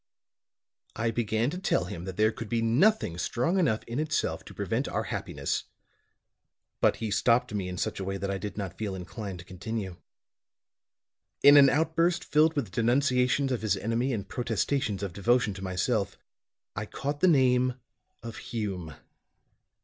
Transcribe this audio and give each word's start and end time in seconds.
"I 0.95 1.11
began 1.11 1.51
to 1.51 1.59
tell 1.59 1.83
him 1.85 2.05
that 2.05 2.17
there 2.17 2.31
could 2.31 2.49
be 2.49 2.63
nothing 2.63 3.19
strong 3.19 3.59
enough 3.59 3.83
in 3.83 3.99
itself 3.99 4.43
to 4.45 4.53
prevent 4.55 4.87
our 4.87 5.03
happiness; 5.03 5.65
but 6.79 6.95
he 6.95 7.11
stopped 7.11 7.53
me 7.53 7.69
in 7.69 7.77
such 7.77 7.99
a 7.99 8.03
way 8.03 8.17
that 8.17 8.31
I 8.31 8.39
did 8.39 8.57
not 8.57 8.79
feel 8.79 8.95
inclined 8.95 9.37
to 9.37 9.45
continue. 9.45 9.97
In 11.43 11.55
an 11.55 11.69
outburst, 11.69 12.23
filled 12.25 12.55
with 12.55 12.71
denunciations 12.71 13.51
of 13.51 13.61
his 13.61 13.77
enemy 13.77 14.11
and 14.11 14.27
protestations 14.27 15.03
of 15.03 15.13
devotion 15.13 15.53
to 15.53 15.61
myself, 15.63 16.17
I 16.75 16.87
caught 16.87 17.19
the 17.19 17.27
name 17.27 17.75
of 18.23 18.37
Hume. 18.37 18.95